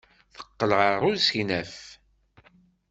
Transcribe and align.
Teqqel 0.35 0.71
ɣer 0.79 0.93
usegnaf. 1.11 1.75